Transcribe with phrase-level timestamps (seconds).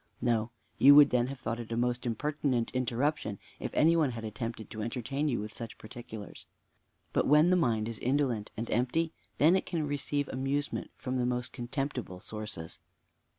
[0.19, 0.49] No,
[0.79, 4.71] you would then have thought it a most impertinent interruption, if any one had attempted
[4.71, 6.47] to entertain you with such particulars.
[7.13, 11.25] But when the mind is indolent and empty, then it can receive amusement from the
[11.27, 12.79] most contemptible sources.